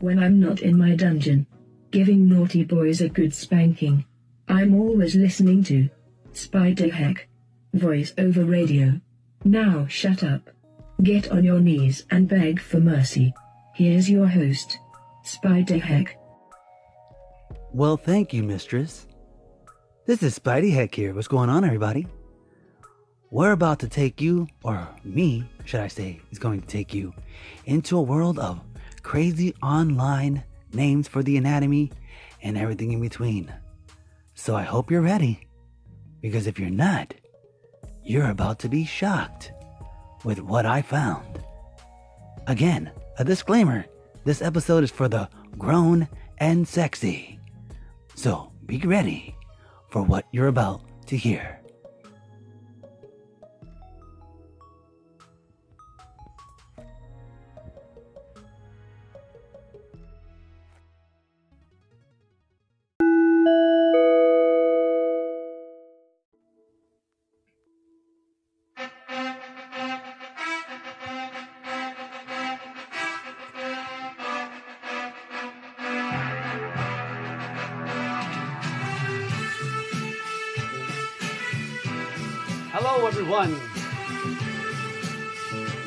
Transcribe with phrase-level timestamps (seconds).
[0.00, 1.46] when I'm not in my dungeon.
[1.90, 4.04] Giving naughty boys a good spanking.
[4.48, 5.88] I'm always listening to
[6.32, 7.28] Spider Heck.
[7.74, 9.00] Voice over radio.
[9.44, 10.50] Now shut up.
[11.02, 13.32] Get on your knees and beg for mercy.
[13.74, 14.78] Here's your host,
[15.24, 16.16] Spider Heck.
[17.72, 19.06] Well, thank you, mistress.
[20.06, 21.14] This is Spidey Heck here.
[21.14, 22.06] What's going on, everybody?
[23.30, 27.14] We're about to take you, or me, should I say, is going to take you
[27.66, 28.60] into a world of
[29.10, 30.40] crazy online
[30.72, 31.90] names for the anatomy
[32.42, 33.52] and everything in between.
[34.34, 35.48] So I hope you're ready.
[36.20, 37.12] Because if you're not,
[38.04, 39.50] you're about to be shocked
[40.22, 41.42] with what I found.
[42.46, 43.84] Again, a disclaimer
[44.24, 46.06] this episode is for the grown
[46.38, 47.40] and sexy.
[48.14, 49.34] So be ready
[49.88, 51.59] for what you're about to hear.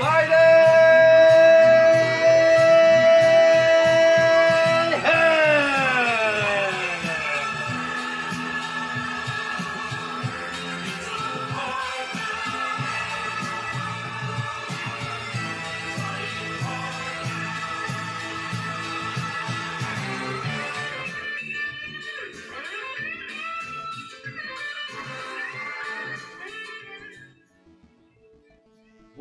[0.00, 1.39] Biden!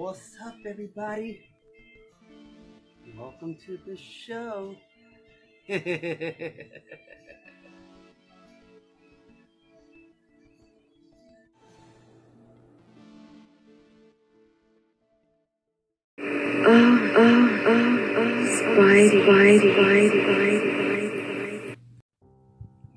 [0.10, 1.40] What's up, everybody?
[3.16, 4.76] Welcome to the show.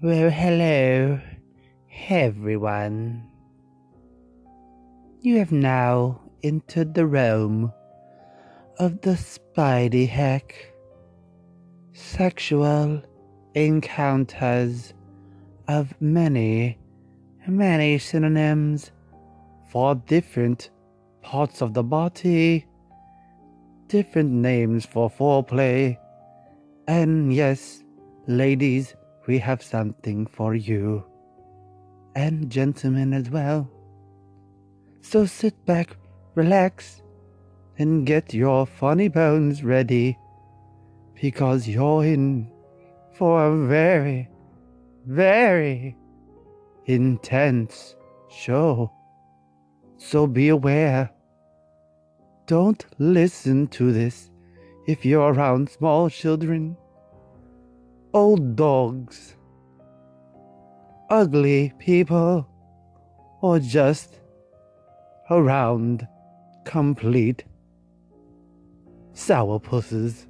[0.00, 1.20] Well, hello,
[2.08, 3.28] everyone.
[5.20, 7.72] You have now entered the realm
[8.78, 10.54] of the Spidey Heck.
[11.92, 13.02] Sexual
[13.54, 14.94] encounters
[15.68, 16.78] of many,
[17.46, 18.90] many synonyms
[19.70, 20.70] for different
[21.22, 22.66] parts of the body,
[23.88, 25.96] different names for foreplay,
[26.88, 27.84] and yes,
[28.26, 28.94] ladies,
[29.26, 31.04] we have something for you,
[32.16, 33.70] and gentlemen as well.
[35.00, 35.96] So sit back,
[36.34, 37.02] relax,
[37.78, 40.18] and get your funny bones ready
[41.20, 42.50] because you're in
[43.14, 44.28] for a very,
[45.06, 45.96] very
[46.86, 47.96] intense
[48.30, 48.92] show.
[49.98, 51.10] So be aware.
[52.46, 54.30] Don't listen to this
[54.86, 56.76] if you're around small children,
[58.12, 59.36] old dogs,
[61.08, 62.48] ugly people,
[63.40, 64.18] or just
[65.30, 66.06] around
[66.64, 67.44] complete
[69.12, 70.26] sourpusses.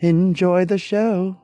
[0.00, 1.41] Enjoy the show.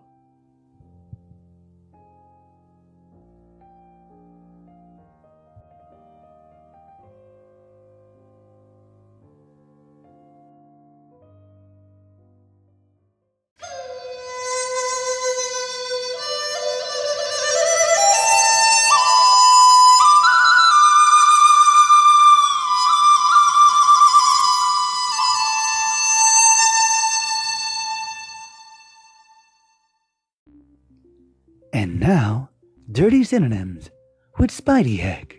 [33.29, 33.91] Synonyms
[34.39, 35.37] with Spidey Heck.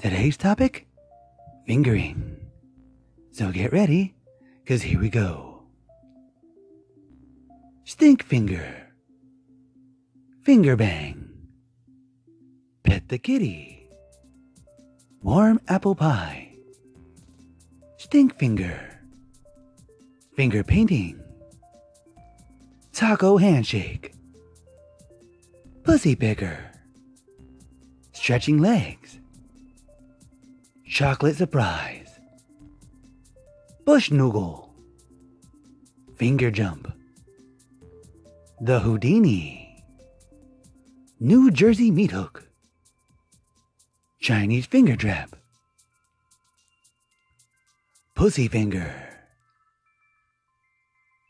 [0.00, 0.86] Today's topic
[1.66, 2.38] fingering.
[3.30, 4.14] So get ready,
[4.64, 5.64] because here we go.
[7.84, 8.66] Stink finger.
[10.44, 11.28] Finger bang.
[12.84, 13.90] Pet the kitty.
[15.22, 16.56] Warm apple pie.
[17.98, 18.98] Stink finger.
[20.34, 21.20] Finger painting.
[22.94, 24.15] Taco handshake.
[25.86, 26.58] Pussy picker.
[28.12, 29.20] Stretching legs.
[30.84, 32.18] Chocolate surprise.
[33.84, 34.68] Bush noogle.
[36.16, 36.92] Finger jump.
[38.60, 39.84] The Houdini.
[41.20, 42.48] New Jersey meat hook.
[44.20, 45.36] Chinese finger trap.
[48.16, 48.92] Pussy finger.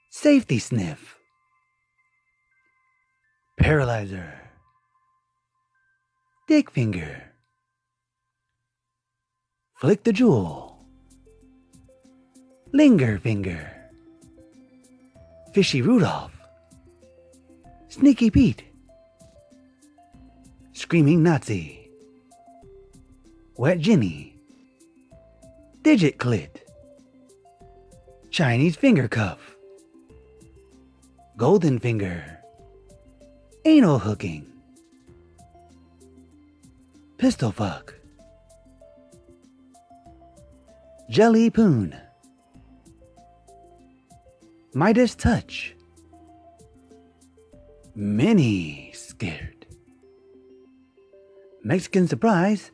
[0.08, 1.18] Safety sniff.
[3.58, 4.45] Paralyzer.
[6.46, 7.24] Dick finger.
[9.74, 10.78] Flick the jewel.
[12.72, 13.72] Linger finger.
[15.52, 16.38] Fishy Rudolph.
[17.88, 18.62] Sneaky Pete.
[20.72, 21.90] Screaming Nazi.
[23.56, 24.38] Wet Ginny.
[25.82, 26.62] Digit clit.
[28.30, 29.56] Chinese finger cuff.
[31.36, 32.38] Golden finger.
[33.64, 34.55] Anal hooking.
[37.18, 37.94] Pistol fuck.
[41.08, 41.96] Jelly poon.
[44.74, 45.74] Midas touch.
[47.94, 49.66] Mini scared.
[51.64, 52.70] Mexican surprise.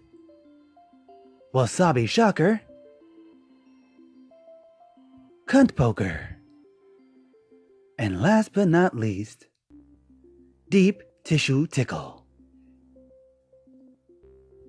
[1.55, 2.61] Wasabi shocker.
[5.47, 6.39] Cunt poker.
[7.97, 9.47] And last but not least,
[10.69, 12.22] deep tissue tickle.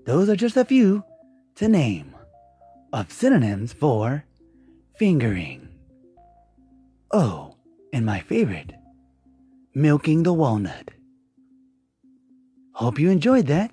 [0.06, 1.04] Those are just a few
[1.56, 2.14] to name
[2.92, 4.26] of synonyms for
[4.98, 5.70] fingering.
[7.12, 7.56] Oh,
[7.94, 8.74] and my favorite,
[9.74, 10.92] milking the walnut.
[12.74, 13.72] Hope you enjoyed that,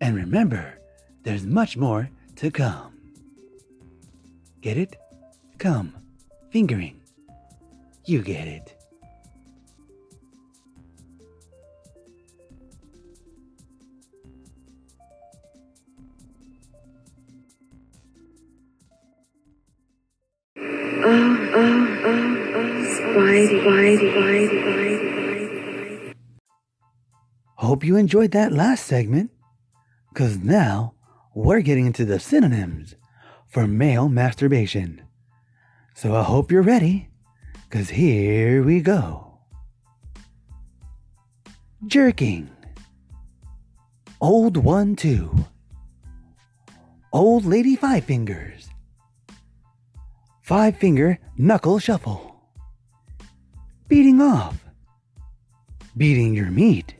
[0.00, 0.78] and remember,
[1.22, 2.92] there's much more to come.
[4.60, 4.96] Get it?
[5.58, 5.94] Come,
[6.50, 7.00] fingering.
[8.04, 8.75] You get it.
[27.56, 29.30] Hope you enjoyed that last segment,
[30.08, 30.94] because now
[31.34, 32.94] we're getting into the synonyms
[33.48, 35.02] for male masturbation.
[35.94, 37.08] So I hope you're ready,
[37.68, 39.38] because here we go.
[41.86, 42.50] Jerking.
[44.20, 45.34] Old one, two.
[47.12, 48.68] Old lady five fingers.
[50.46, 52.36] Five finger knuckle shuffle.
[53.88, 54.56] Beating off.
[55.96, 56.94] Beating your meat.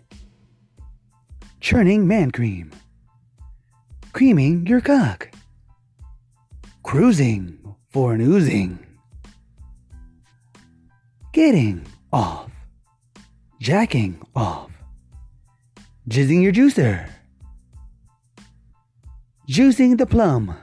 [1.61, 2.73] Churning man cream.
[4.13, 5.31] Creaming your cock.
[6.83, 7.57] Cruising
[7.91, 8.85] for an oozing.
[11.33, 12.51] Getting off.
[13.61, 14.73] Jacking off.
[16.11, 17.09] Jizzing your juicer.
[19.49, 20.57] Juicing the plum.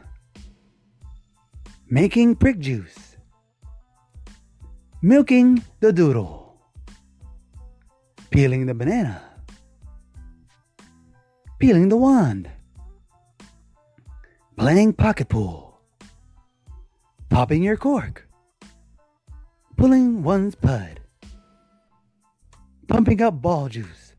[1.93, 3.17] Making prick juice.
[5.03, 6.57] Milking the doodle.
[8.31, 9.21] Peeling the banana.
[11.59, 12.49] Peeling the wand.
[14.57, 15.81] Playing pocket pool.
[17.29, 18.27] Popping your cork.
[19.77, 20.99] Pulling one's pud.
[22.87, 24.15] Pumping up ball juice.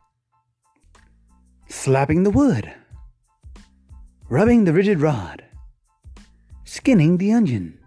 [1.67, 2.73] Slapping the wood.
[4.29, 5.44] Rubbing the rigid rod.
[6.85, 7.79] Skinning the onion.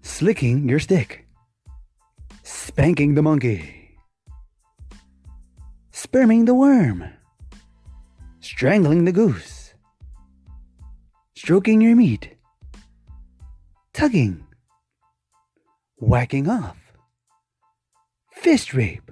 [0.00, 1.26] Slicking your stick.
[2.42, 3.98] Spanking the monkey.
[5.90, 7.04] Sperming the worm.
[8.40, 9.74] Strangling the goose.
[11.34, 12.38] Stroking your meat.
[13.92, 14.46] Tugging.
[15.98, 16.78] Whacking off.
[18.32, 19.10] Fist rape.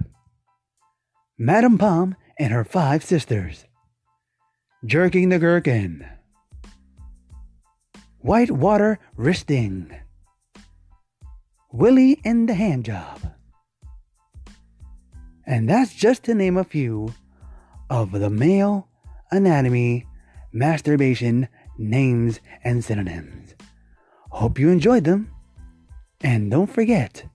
[1.37, 3.65] Madam Palm and her five sisters.
[4.83, 6.09] Jerking the gherkin.
[8.25, 9.95] White water wristing.
[11.71, 13.19] Willie and the hand job.
[15.45, 17.13] And that's just to name a few
[17.87, 18.87] of the male
[19.29, 20.07] anatomy
[20.51, 23.53] masturbation names and synonyms.
[24.31, 25.29] Hope you enjoyed them.
[26.21, 27.25] And don't forget,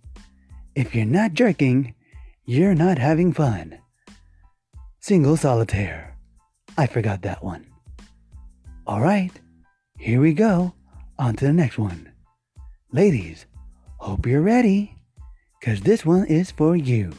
[0.75, 1.95] if you're not jerking,
[2.45, 3.79] you're not having fun.
[4.99, 6.17] Single solitaire.
[6.77, 7.65] I forgot that one.
[8.89, 9.31] All right,
[9.97, 10.75] here we go.
[11.21, 12.11] On to the next one.
[12.93, 13.45] Ladies,
[13.99, 14.97] hope you're ready,
[15.61, 17.13] because this one is for you.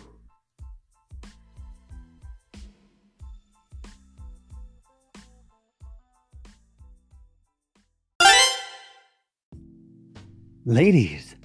[10.65, 11.35] Ladies,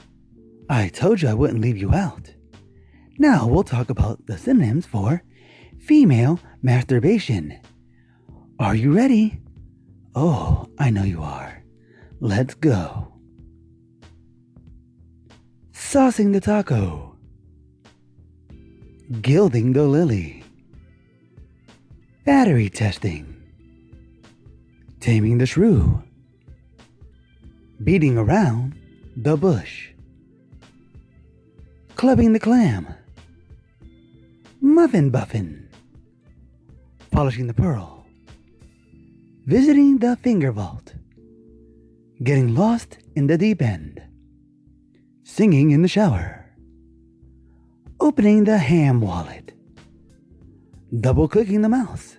[0.70, 2.32] I told you I wouldn't leave you out.
[3.18, 5.22] Now we'll talk about the synonyms for
[5.78, 7.60] female masturbation.
[8.58, 9.42] Are you ready?
[10.14, 11.45] Oh, I know you are.
[12.20, 13.12] Let's go.
[15.72, 17.14] Saucing the taco.
[19.20, 20.42] Gilding the lily.
[22.24, 23.36] Battery testing.
[25.00, 26.02] Taming the shrew.
[27.84, 28.74] Beating around
[29.14, 29.90] the bush.
[31.96, 32.88] Clubbing the clam.
[34.62, 35.68] Muffin buffin.
[37.10, 38.06] Polishing the pearl.
[39.44, 40.95] Visiting the finger vault.
[42.22, 44.00] Getting lost in the deep end.
[45.22, 46.46] Singing in the shower.
[48.00, 49.52] Opening the ham wallet.
[50.98, 52.16] Double clicking the mouse.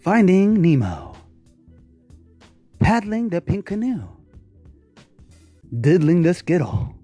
[0.00, 1.14] Finding Nemo.
[2.80, 4.08] Paddling the pink canoe.
[5.80, 6.96] Diddling the skittle.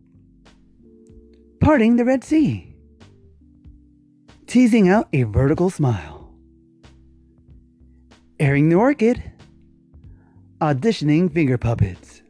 [1.60, 2.74] Parting the Red Sea.
[4.48, 6.34] Teasing out a vertical smile.
[8.40, 9.22] Airing the orchid.
[10.60, 12.20] Auditioning finger puppets.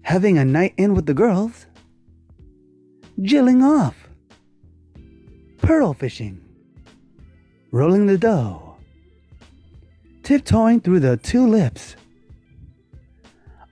[0.00, 1.66] Having a night in with the girls.
[3.20, 4.08] Jilling off.
[5.58, 6.40] Pearl fishing.
[7.72, 8.76] Rolling the dough.
[10.22, 11.94] Tiptoeing through the tulips.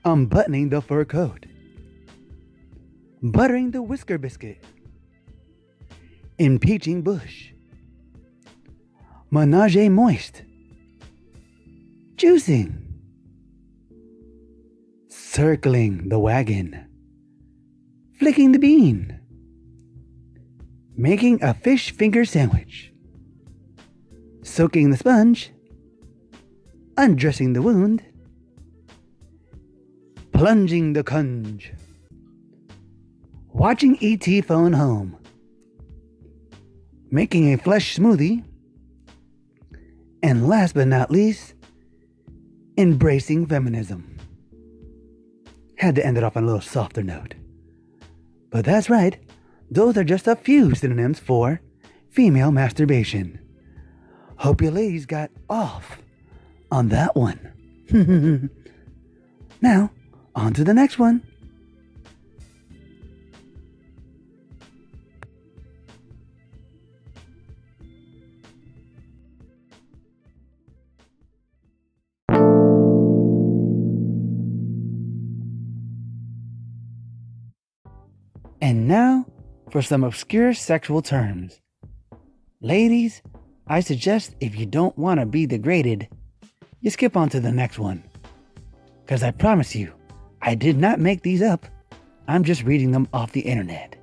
[0.04, 1.46] Unbuttoning the fur coat.
[3.22, 4.62] Buttering the whisker biscuit.
[6.38, 7.52] Impeaching bush.
[9.30, 10.42] Menage moist.
[12.25, 12.81] Juicing.
[15.09, 16.87] Circling the wagon.
[18.19, 19.21] Flicking the bean.
[20.97, 22.95] Making a fish finger sandwich.
[24.43, 25.50] Soaking the sponge.
[26.97, 28.02] Undressing the wound.
[30.33, 31.75] Plunging the conge.
[33.52, 34.40] Watching E.T.
[34.40, 35.19] phone home.
[37.11, 38.43] Making a flesh smoothie.
[40.23, 41.54] And last but not least,
[42.76, 44.19] embracing feminism.
[45.76, 47.35] Had to end it off on a little softer note.
[48.50, 49.19] But that's right,
[49.71, 51.61] those are just a few synonyms for
[52.11, 53.40] female masturbation.
[54.37, 55.99] Hope you ladies got off
[56.71, 57.52] on that one.
[59.61, 59.90] now,
[60.35, 61.23] on to the next one.
[79.75, 81.61] For some obscure sexual terms.
[82.61, 83.23] Ladies,
[83.66, 86.07] I suggest if you don't want to be degraded,
[86.81, 88.04] you skip on to the next one.
[89.04, 89.93] Because I promise you,
[90.40, 91.66] I did not make these up.
[92.28, 93.97] I'm just reading them off the internet.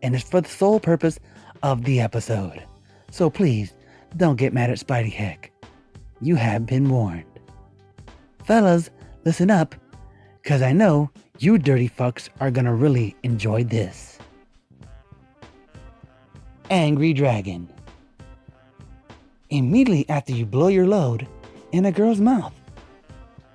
[0.00, 1.18] And it's for the sole purpose
[1.62, 2.64] of the episode.
[3.10, 3.74] So please,
[4.16, 5.52] don't get mad at Spidey Heck.
[6.22, 7.26] You have been warned.
[8.42, 8.88] Fellas,
[9.26, 9.74] listen up,
[10.42, 14.17] because I know you dirty fucks are gonna really enjoy this.
[16.70, 17.66] Angry Dragon.
[19.48, 21.26] Immediately after you blow your load
[21.72, 22.52] in a girl's mouth,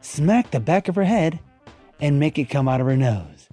[0.01, 1.39] smack the back of her head
[2.01, 3.47] and make it come out of her nose.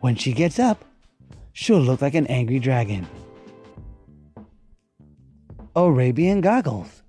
[0.00, 0.82] When she gets up,
[1.52, 3.06] she'll look like an angry dragon.
[5.76, 7.02] Arabian goggles.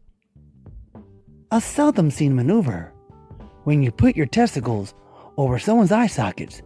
[1.51, 2.91] A seldom seen maneuver
[3.63, 4.93] when you put your testicles
[5.37, 6.61] over someone's eye sockets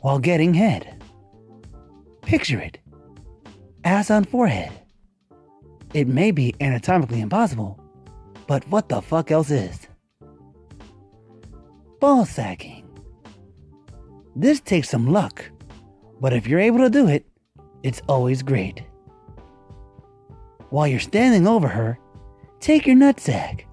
[0.00, 1.00] while getting head.
[2.22, 2.79] Picture it
[3.84, 4.72] ass on forehead.
[5.94, 7.78] It may be anatomically impossible,
[8.46, 9.88] but what the fuck else is?
[12.00, 12.86] Ball sacking.
[14.36, 15.44] This takes some luck,
[16.20, 17.26] but if you're able to do it,
[17.82, 18.82] it's always great.
[20.70, 21.98] While you're standing over her,
[22.60, 23.64] take your nutsack,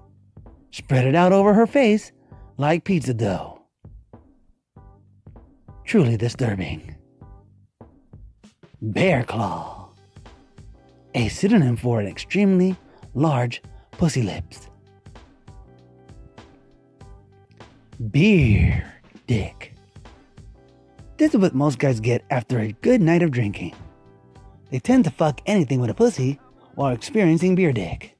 [0.72, 2.10] spread it out over her face
[2.56, 3.62] like pizza dough.
[5.84, 6.96] Truly disturbing.
[8.82, 9.77] Bear claw
[11.14, 12.76] a synonym for an extremely
[13.14, 13.62] large
[13.92, 14.68] pussy lips.
[18.10, 18.94] Beer
[19.26, 19.74] dick.
[21.16, 23.74] This is what most guys get after a good night of drinking.
[24.70, 26.38] They tend to fuck anything with a pussy
[26.74, 28.16] while experiencing beer dick.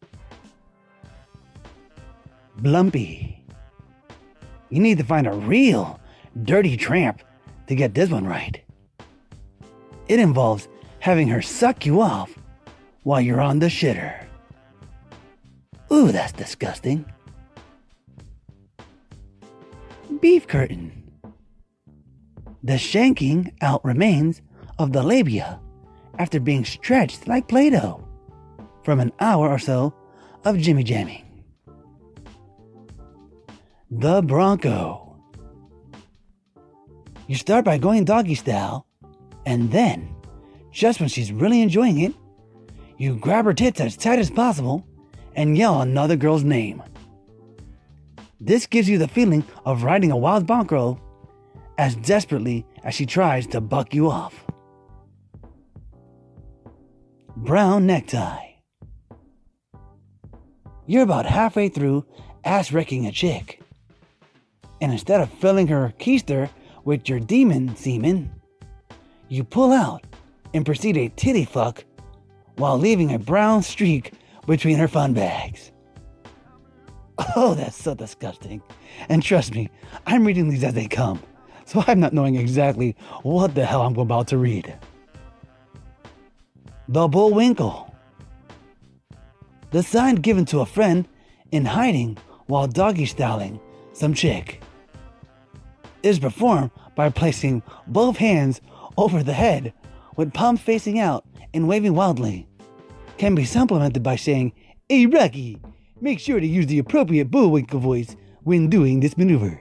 [2.61, 3.37] Blumpy.
[4.71, 6.01] You need to find a real
[6.43, 7.23] dirty tramp
[7.69, 8.61] to get this one right.
[10.09, 10.69] It involves
[10.99, 12.35] having her suck you off
[13.09, 14.23] while you're on the shitter.
[15.91, 17.07] Ooh, that's disgusting.
[20.21, 20.93] Beef curtain.
[22.63, 24.43] The shanking out remains
[24.79, 25.59] of the labia
[26.19, 28.07] after being stretched like Play Doh
[28.85, 29.95] from an hour or so
[30.45, 31.25] of jimmy jamming.
[33.91, 35.17] The Bronco.
[37.27, 38.87] You start by going doggy style,
[39.47, 40.15] and then,
[40.71, 42.13] just when she's really enjoying it,
[42.99, 44.85] you grab her tits as tight as possible
[45.35, 46.83] and yell another girl's name.
[48.41, 51.01] This gives you the feeling of riding a wild bronco
[51.79, 54.45] as desperately as she tries to buck you off.
[57.37, 58.47] Brown necktie.
[60.87, 62.05] You're about halfway through
[62.45, 63.63] ass wrecking a chick.
[64.81, 66.51] And instead of filling her keister
[66.85, 68.33] with your demon semen,
[69.29, 70.05] you pull out
[70.55, 71.85] and proceed a titty fuck
[72.59, 74.13] while leaving a brown streak
[74.47, 75.73] between her fun bags.
[77.35, 78.63] Oh, that's so disgusting.
[79.09, 79.71] And trust me,
[80.07, 81.23] I'm reading these as they come,
[81.65, 84.77] so I'm not knowing exactly what the hell I'm about to read.
[86.89, 87.95] The Bullwinkle.
[89.71, 91.07] The sign given to a friend
[91.51, 93.61] in hiding while doggy styling
[93.93, 94.63] some chick
[96.03, 98.61] is performed by placing both hands
[98.97, 99.73] over the head
[100.19, 102.47] with palms facing out and waving wildly.
[103.17, 104.53] Can be supplemented by saying,
[104.89, 105.59] Hey Rocky,
[106.01, 109.59] make sure to use the appropriate bullwinkle voice when doing this maneuver.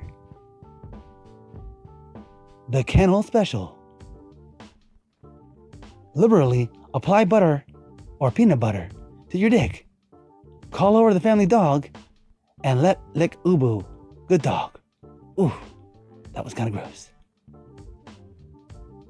[2.70, 3.78] The Kennel Special.
[6.16, 7.64] Liberally apply butter
[8.20, 8.90] or peanut butter
[9.30, 9.88] to your dick.
[10.72, 11.88] Call over the family dog
[12.64, 13.86] and let lick Ubu.
[14.28, 14.80] Good dog.
[15.40, 15.54] Ooh,
[16.34, 17.10] that was kind of gross.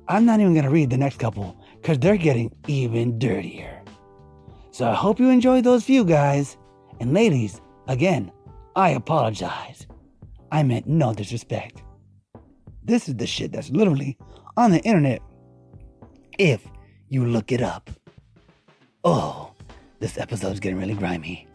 [0.10, 3.82] I'm not even going to read the next couple because they're getting even dirtier.
[4.72, 6.58] So I hope you enjoyed those few guys.
[7.00, 8.32] And ladies, again,
[8.76, 9.88] I apologize.
[10.52, 11.84] I meant no disrespect.
[12.84, 14.18] This is the shit that's literally
[14.56, 15.22] on the internet.
[16.38, 16.66] If
[17.10, 17.90] you look it up.
[19.04, 19.52] Oh,
[20.00, 21.48] this episode's getting really grimy.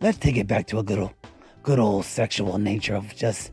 [0.00, 1.14] Let's take it back to a good old,
[1.62, 3.52] good old sexual nature of just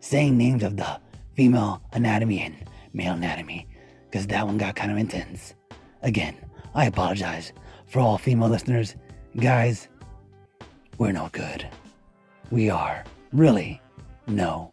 [0.00, 1.00] saying names of the
[1.34, 2.56] female anatomy and
[2.92, 3.66] male anatomy,
[4.14, 5.54] because that one got kind of intense.
[6.02, 6.36] Again,
[6.72, 7.52] I apologize
[7.88, 8.94] for all female listeners.
[9.40, 9.88] Guys,
[10.98, 11.66] we're no good.
[12.52, 13.82] We are really
[14.28, 14.72] no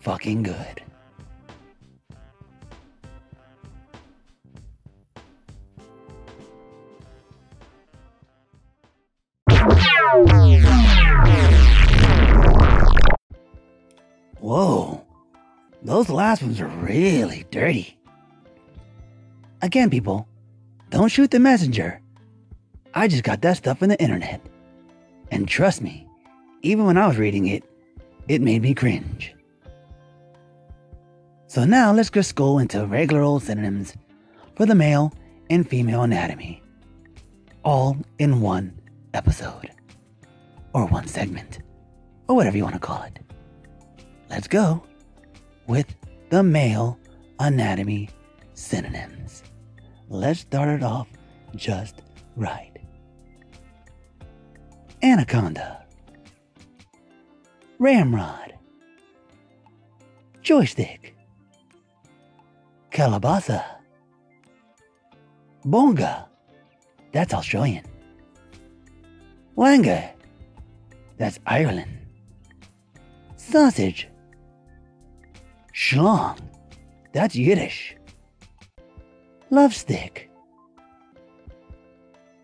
[0.00, 0.82] fucking good.
[14.40, 15.06] Whoa,
[15.80, 17.99] those last ones are really dirty.
[19.62, 20.26] Again, people,
[20.88, 22.00] don't shoot the messenger.
[22.94, 24.40] I just got that stuff in the internet.
[25.30, 26.06] And trust me,
[26.62, 27.62] even when I was reading it,
[28.26, 29.34] it made me cringe.
[31.46, 33.94] So now let's just go into regular old synonyms
[34.56, 35.12] for the male
[35.50, 36.62] and female anatomy,
[37.64, 38.72] all in one
[39.14, 39.70] episode,
[40.72, 41.58] or one segment,
[42.28, 43.18] or whatever you want to call it.
[44.30, 44.82] Let's go
[45.66, 45.92] with
[46.30, 46.98] the male
[47.40, 48.10] anatomy
[48.54, 49.42] synonyms.
[50.12, 51.06] Let's start it off
[51.54, 52.02] just
[52.34, 52.72] right.
[55.04, 55.84] Anaconda,
[57.78, 58.54] Ramrod,
[60.42, 61.14] Joystick,
[62.90, 63.64] Calabasa,
[65.64, 66.26] Bonga,
[67.12, 67.84] that's Australian,
[69.56, 70.10] Wanga,
[71.18, 71.96] that's Ireland,
[73.36, 74.08] Sausage,
[75.72, 76.36] Schlong,
[77.12, 77.94] that's Yiddish,
[79.52, 80.30] Love Stick,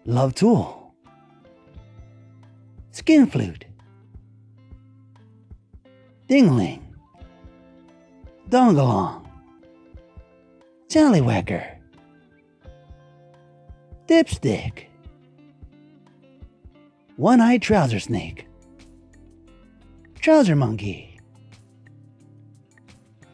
[0.07, 0.93] Love Tool,
[2.91, 3.65] skin flute,
[6.29, 6.83] dingling,
[8.49, 9.25] dongalong,
[10.89, 11.79] tallywhacker,
[14.09, 14.87] dipstick,
[17.15, 18.49] one-eyed trouser snake,
[20.19, 21.21] trouser monkey,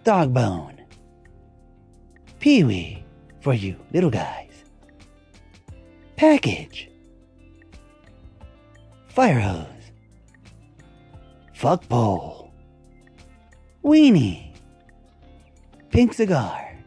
[0.04, 0.78] dog bone,
[2.38, 3.01] peewee
[3.42, 4.62] for you little guys,
[6.16, 6.88] package,
[9.08, 9.66] fire hose,
[11.52, 12.54] fuck pole,
[13.84, 14.54] weenie,
[15.90, 16.78] pink cigar,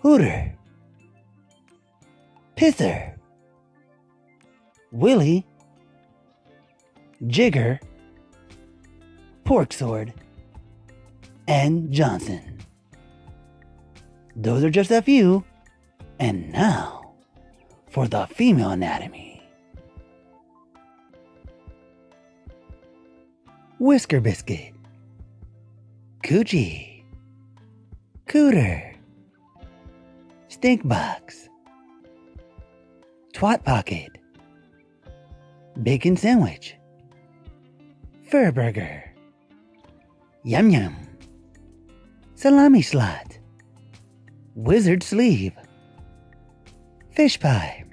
[0.00, 0.54] hooter,
[2.56, 3.18] pisser,
[4.92, 5.44] willie,
[7.26, 7.80] jigger,
[9.42, 10.14] pork sword,
[11.48, 12.53] and Johnson.
[14.36, 15.44] Those are just a few.
[16.18, 17.12] And now
[17.90, 19.42] for the female anatomy.
[23.78, 24.72] Whisker Biscuit,
[26.22, 27.02] Coochie,
[28.26, 28.94] Cooter,
[30.64, 31.50] Stink box.
[33.34, 34.08] Twat pocket.
[35.82, 36.76] Bacon sandwich.
[38.30, 39.02] Fur burger.
[40.44, 40.96] Yum yum.
[42.36, 43.33] Salami slot.
[44.54, 45.52] Wizard sleeve.
[47.10, 47.84] Fish pie.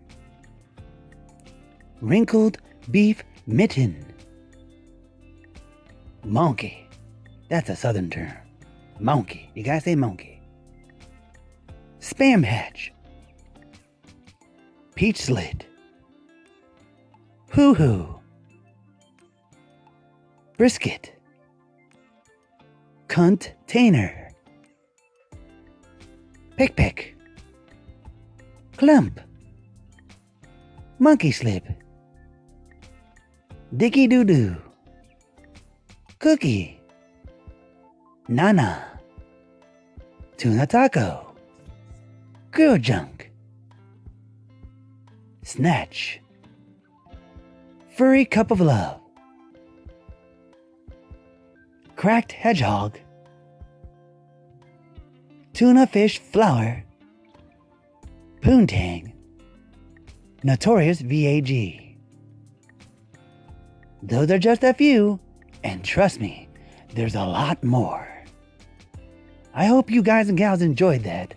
[2.02, 2.60] Wrinkled
[2.92, 4.06] beef mitten.
[6.24, 6.88] Monkey.
[7.50, 8.32] That's a southern term.
[9.00, 9.50] Monkey.
[9.56, 10.40] You gotta say monkey.
[12.00, 12.94] Spam hatch.
[14.94, 15.66] Peach slit.
[17.50, 18.20] Hoo hoo.
[20.58, 21.20] Brisket.
[23.08, 24.21] Container.
[26.62, 27.16] Pick pick.
[28.78, 29.20] Clump.
[31.00, 31.66] Monkey slip.
[33.76, 34.58] Dicky doo doo.
[36.20, 36.80] Cookie.
[38.28, 39.00] Nana.
[40.38, 41.34] Tuna taco.
[42.52, 43.32] Grill junk.
[45.42, 46.22] Snatch.
[47.98, 49.02] Furry cup of love.
[51.96, 53.00] Cracked hedgehog.
[55.62, 56.84] Tuna fish flour.
[58.42, 59.14] Poontang.
[60.42, 62.00] Notorious VAG.
[64.02, 65.20] Those are just a few,
[65.64, 66.50] and trust me,
[66.96, 68.08] there's a lot more.
[69.54, 71.36] I hope you guys and gals enjoyed that.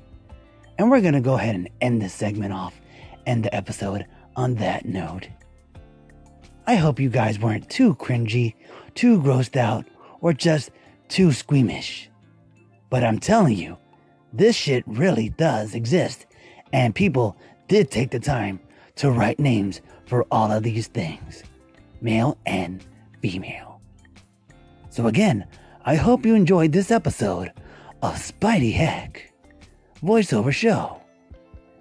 [0.79, 2.81] And we're gonna go ahead and end this segment off,
[3.27, 4.07] end the episode
[4.37, 5.29] on that note.
[6.67, 8.55] I hope you guys weren't too cringy,
[8.95, 9.85] too grossed out,
[10.23, 10.71] or just
[11.09, 12.09] too squeamish.
[12.89, 13.77] But I'm telling you,
[14.37, 16.27] this shit really does exist,
[16.73, 17.37] and people
[17.69, 18.61] did take the time
[18.97, 21.45] to write names for all of these things
[22.01, 22.85] male and
[23.23, 23.81] female.
[24.91, 25.47] So, again,
[25.85, 27.53] I hope you enjoyed this episode
[28.03, 29.33] of Spidey Heck
[30.03, 31.01] voiceover show.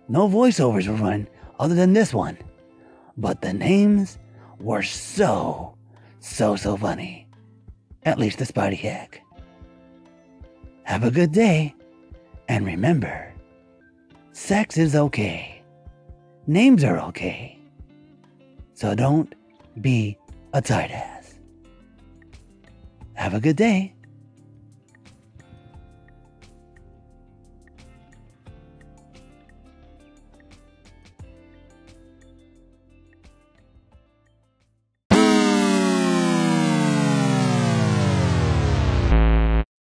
[0.07, 1.27] No voiceovers were run
[1.59, 2.37] other than this one,
[3.17, 4.17] but the names
[4.59, 5.75] were so,
[6.19, 7.27] so, so funny.
[8.03, 9.21] At least the Spidey Heck.
[10.83, 11.75] Have a good day,
[12.47, 13.34] and remember
[14.32, 15.62] sex is okay,
[16.47, 17.58] names are okay.
[18.73, 19.34] So don't
[19.82, 20.17] be
[20.53, 21.36] a tight ass.
[23.13, 23.93] Have a good day.